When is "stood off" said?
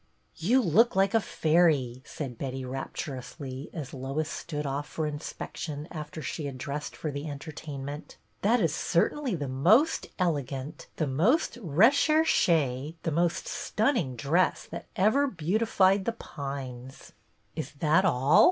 4.27-4.87